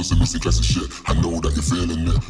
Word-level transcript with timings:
on 0.00 0.04
some 0.04 0.18
missing 0.18 0.40
shit. 0.40 0.88
I 1.04 1.12
know 1.20 1.40
that 1.44 1.52
you're 1.52 1.60
feeling 1.60 2.08
it. 2.08 2.24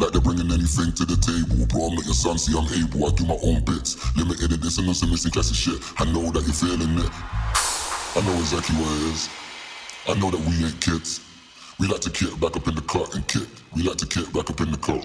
Like 0.00 0.12
they're 0.12 0.24
bringing 0.24 0.48
anything 0.48 0.96
to 0.96 1.04
the 1.04 1.20
table. 1.20 1.68
Bro, 1.68 1.92
I'm 1.92 1.94
not 1.94 2.08
your 2.08 2.16
son, 2.16 2.38
see, 2.40 2.56
I'm 2.56 2.64
able. 2.72 3.04
I 3.04 3.12
do 3.12 3.28
my 3.28 3.36
own 3.44 3.60
bits. 3.68 4.00
Limited 4.16 4.52
edition 4.52 4.88
on 4.88 4.94
some 4.94 5.10
missing 5.10 5.30
classic 5.30 5.52
shit. 5.52 5.76
I 6.00 6.08
know 6.08 6.32
that 6.32 6.40
you're 6.48 6.56
feeling 6.56 6.96
it. 6.96 7.10
I 8.16 8.20
know 8.24 8.32
exactly 8.40 8.76
what 8.80 8.88
it 8.96 9.12
is. 9.12 9.28
I 10.08 10.14
know 10.16 10.32
that 10.32 10.40
we 10.40 10.64
ain't 10.64 10.80
kids. 10.80 11.20
We 11.78 11.86
like 11.86 12.00
to 12.00 12.10
kick 12.10 12.32
back 12.40 12.56
up 12.56 12.66
in 12.66 12.74
the 12.80 12.86
cut 12.88 13.14
and 13.14 13.28
kick. 13.28 13.48
We 13.76 13.82
like 13.82 14.00
to 14.00 14.08
kick 14.08 14.32
back 14.32 14.48
up 14.48 14.60
in 14.64 14.72
the 14.72 14.80
cut. 14.80 15.04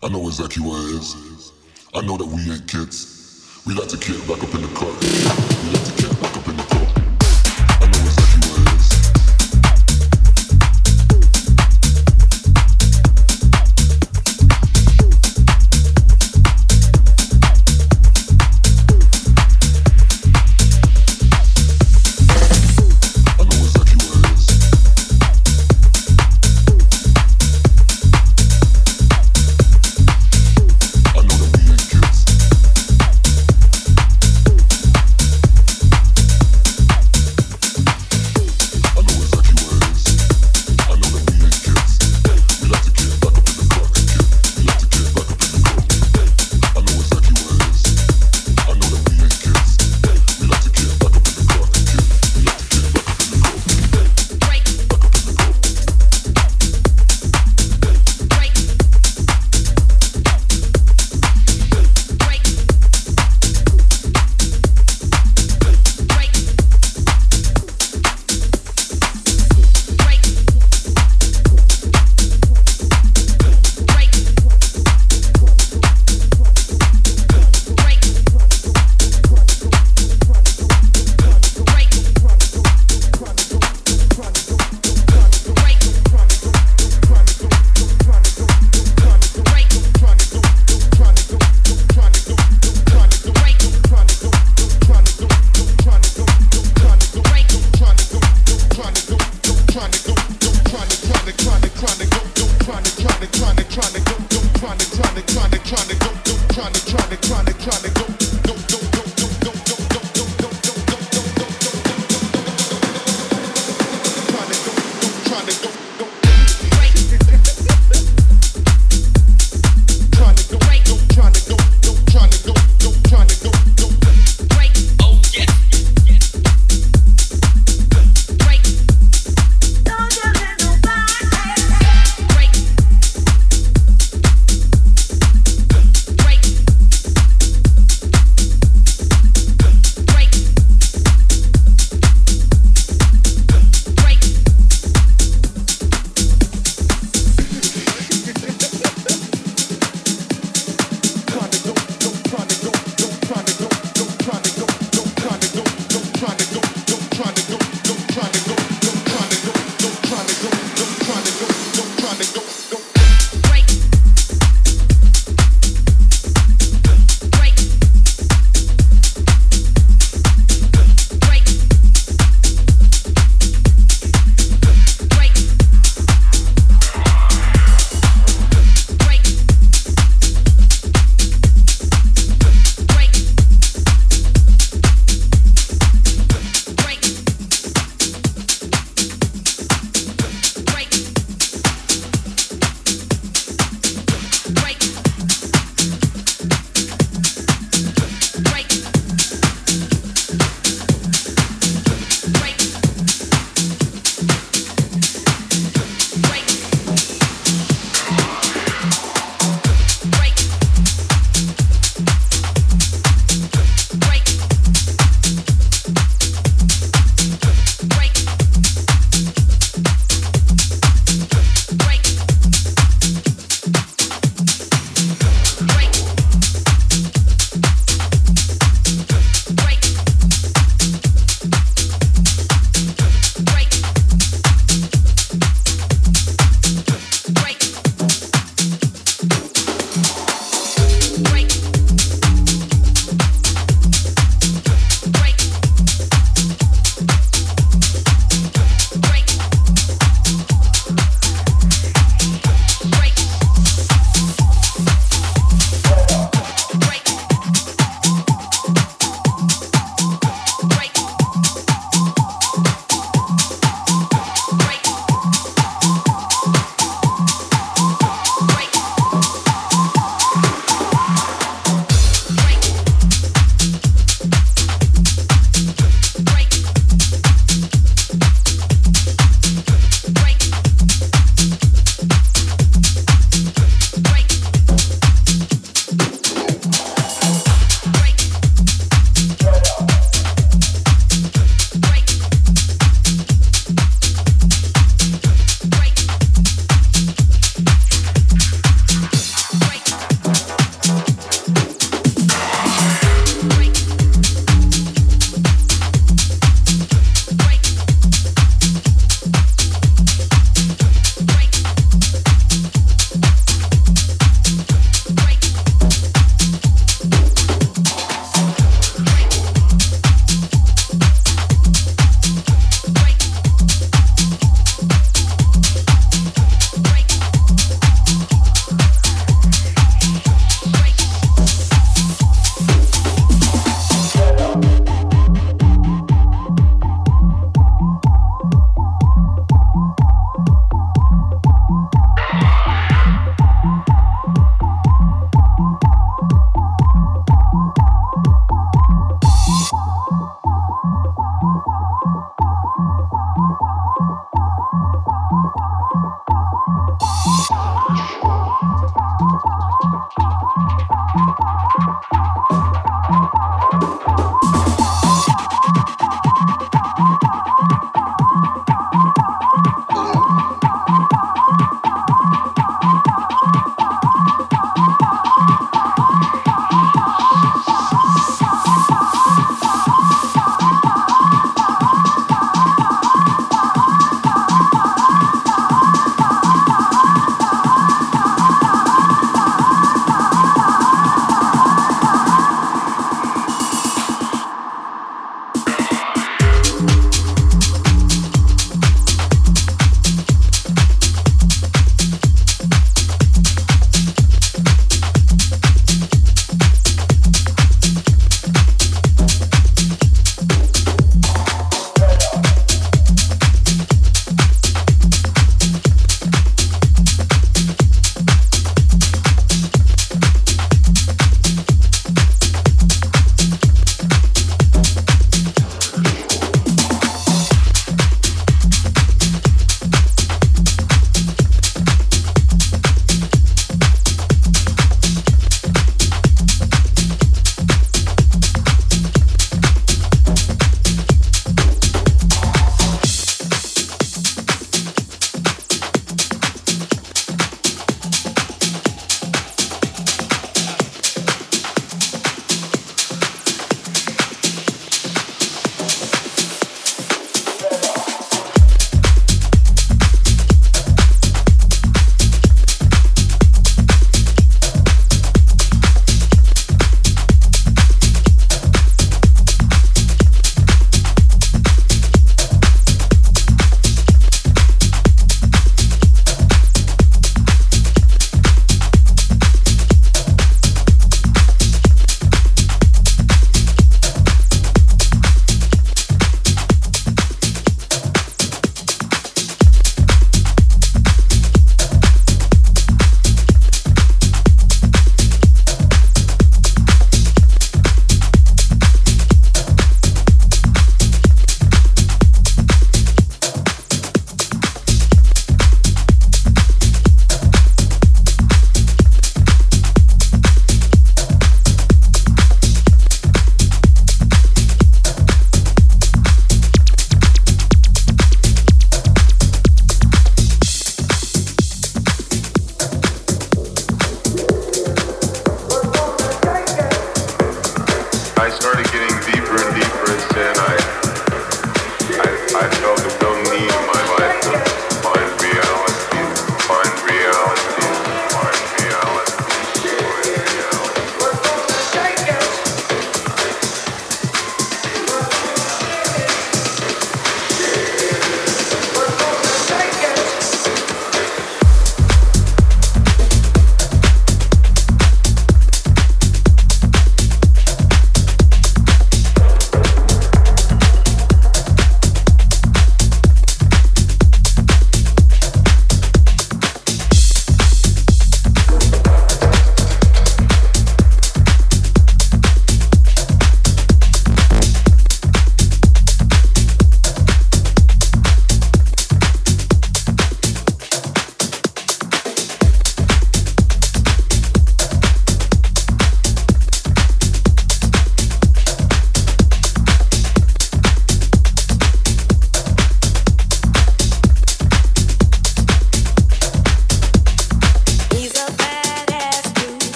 I 0.00 0.08
know 0.08 0.24
exactly 0.24 0.64
what 0.64 0.80
it 0.88 1.04
is. 1.04 1.52
I 1.92 2.00
know 2.00 2.16
that 2.16 2.24
we 2.32 2.40
ain't 2.48 2.64
kids. 2.64 3.60
We 3.68 3.74
like 3.76 3.92
to 3.92 4.00
kick 4.00 4.24
back 4.24 4.40
up 4.40 4.54
in 4.56 4.64
the 4.64 4.72
cut. 4.72 4.96
We 4.96 5.76
like 5.76 5.84
to 5.84 5.99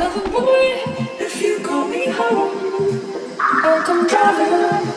another 0.00 0.30
boy 0.30 0.80
if 1.20 1.42
you 1.42 1.60
call 1.60 1.86
me 1.86 2.06
home. 2.08 2.56
I'll 3.38 3.82
come 3.82 4.06
driving, 4.06 4.88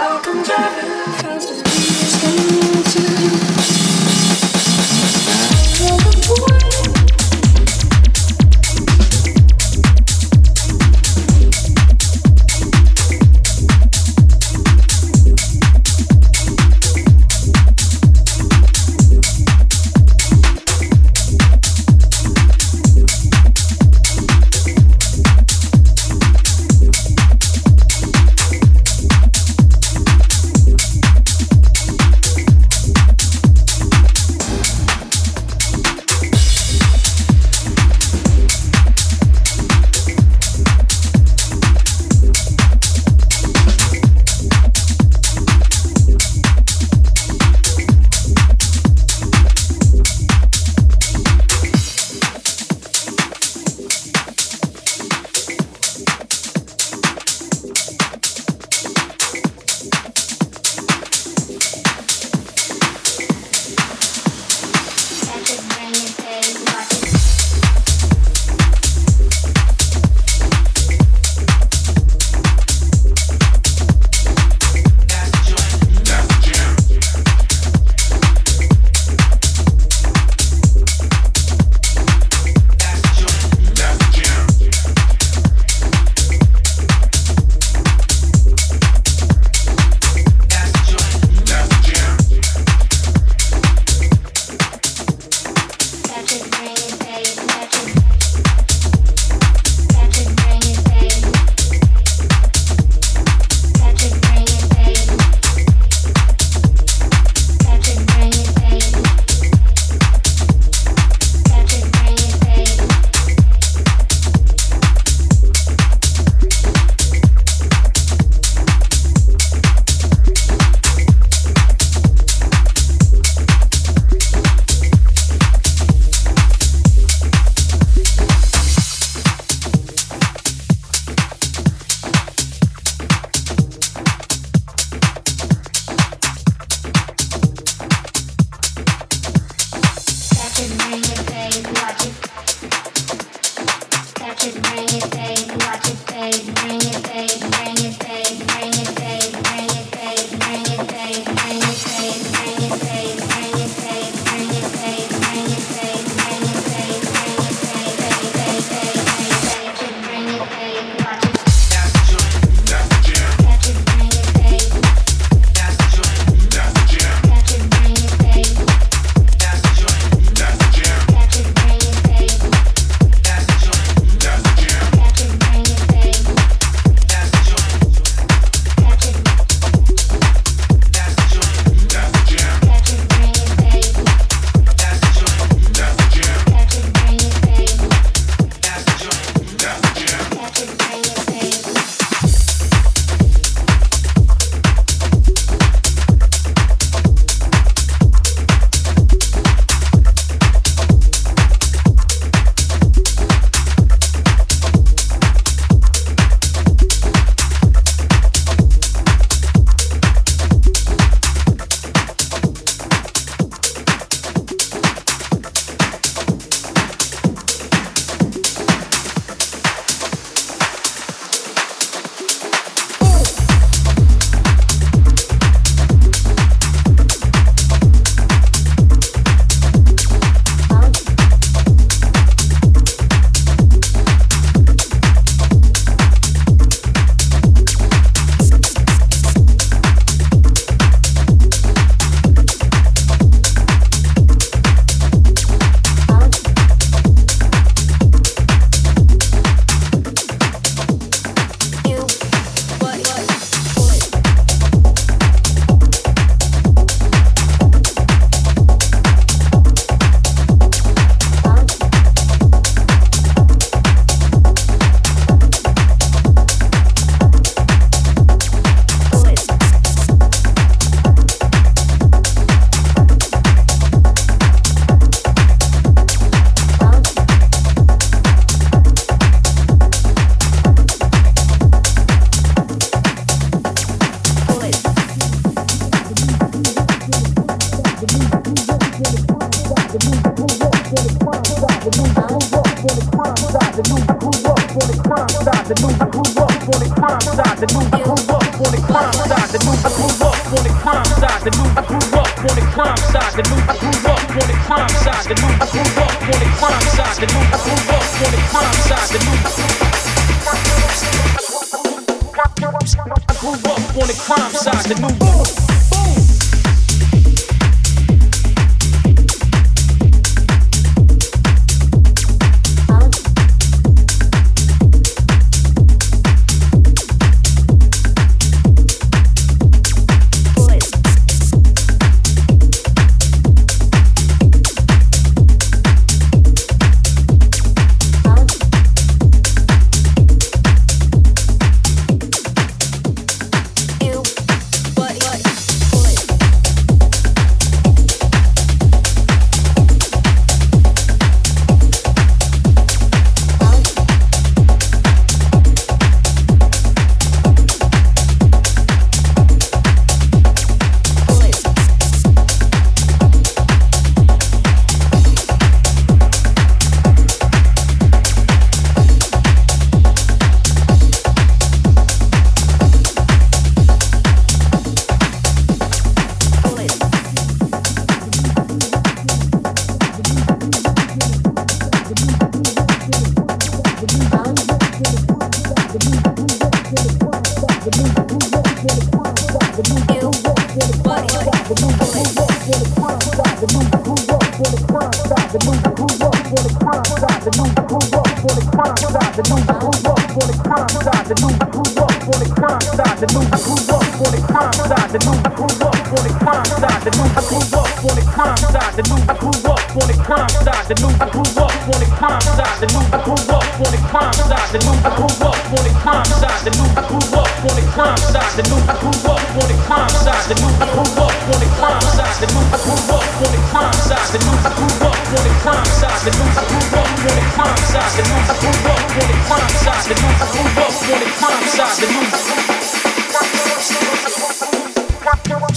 I'll 0.00 0.20
come 0.20 0.42
driving 0.42 0.90
fast 1.22 1.71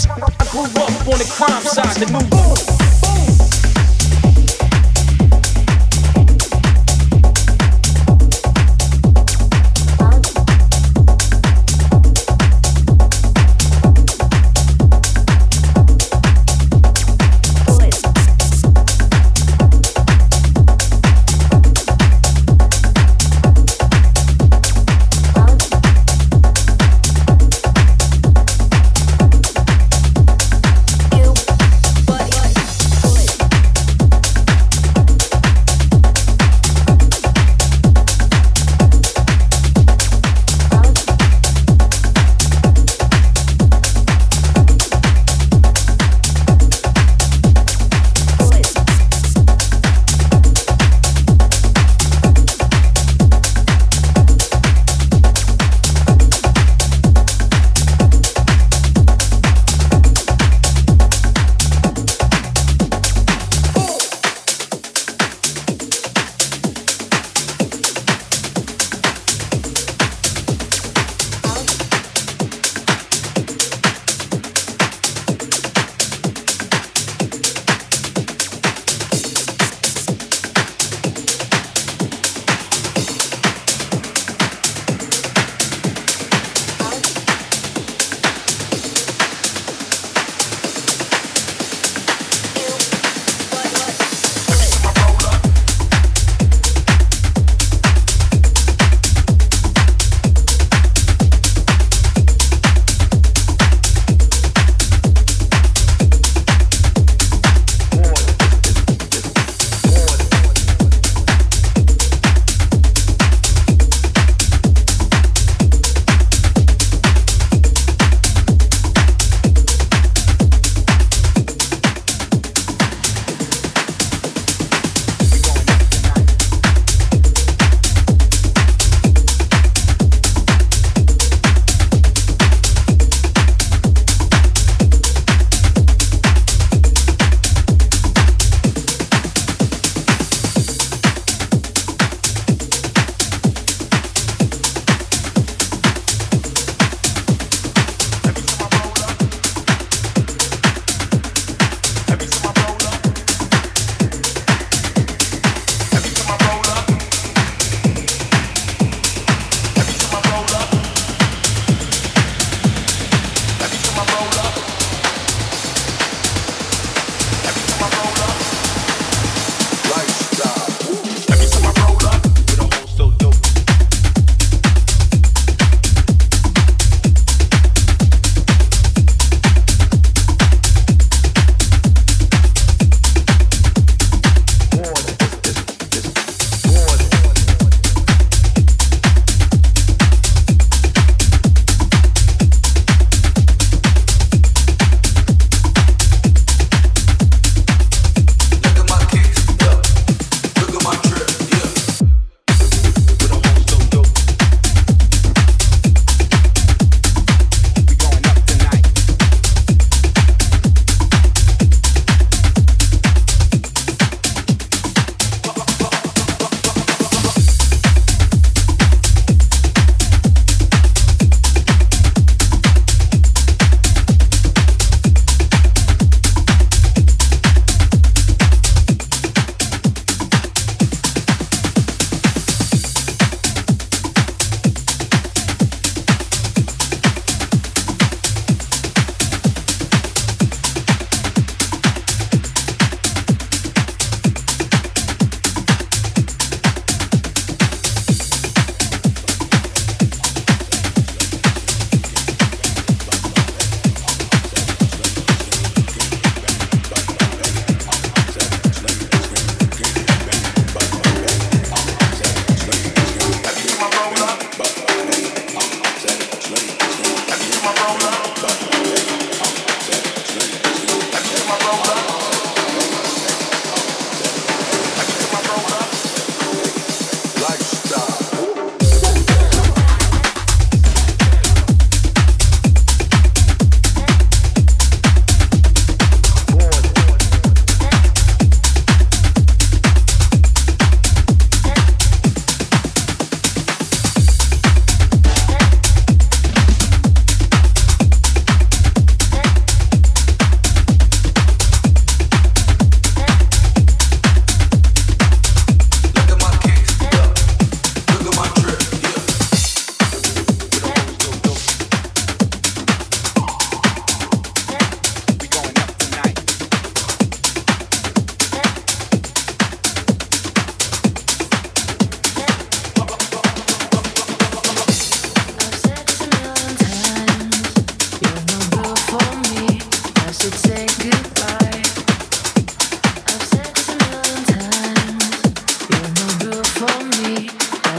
I 0.08 0.45
grew 0.51 0.62
up 0.62 1.08
on 1.08 1.18
the 1.18 1.28
crime 1.36 1.64
side, 1.64 1.95
the 1.97 2.06
new 2.12 2.84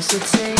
should 0.08 0.22
say 0.22 0.55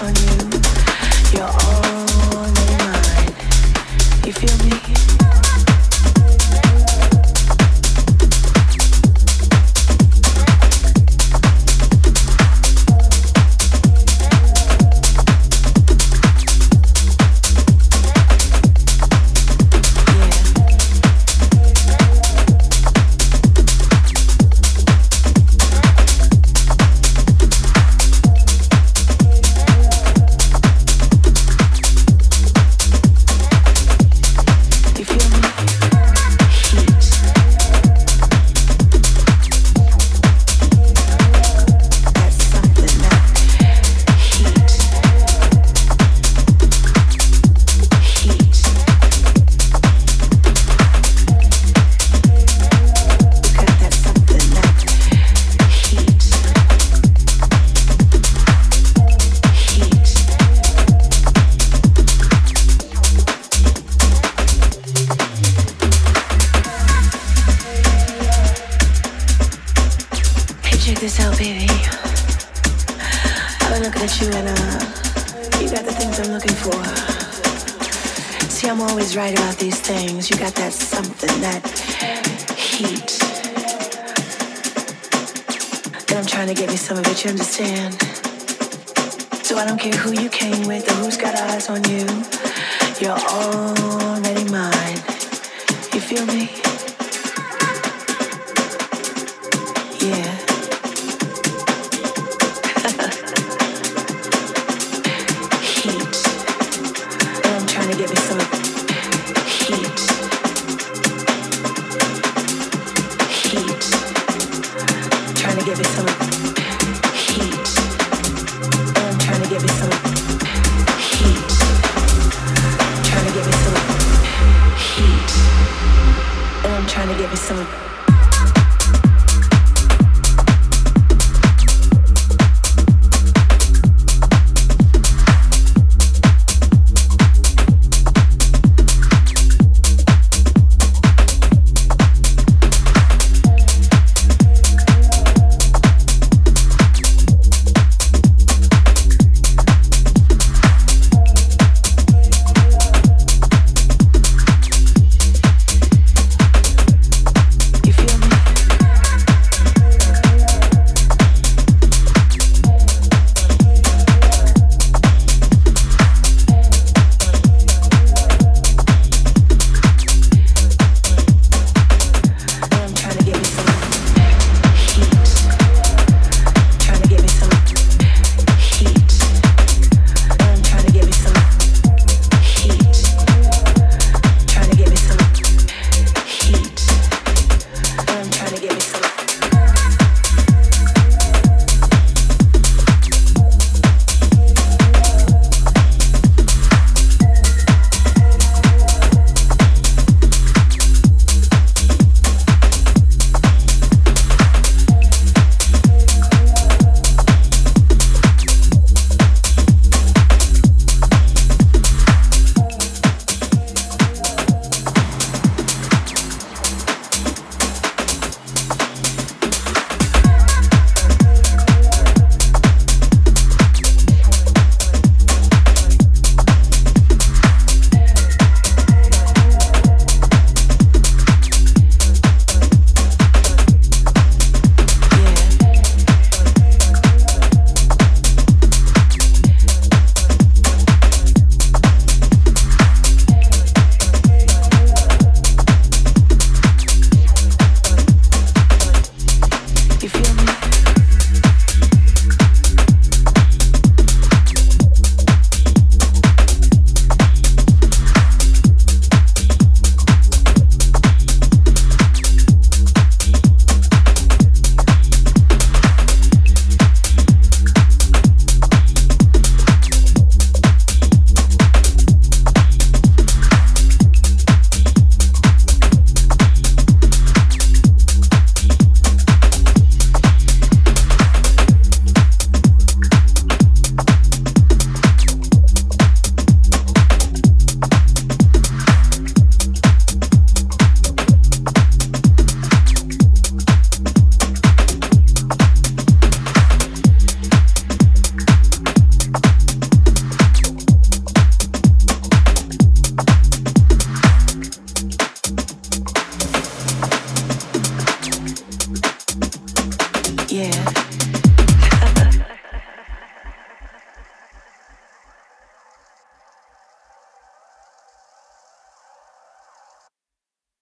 On 0.00 0.14
you 0.14 0.47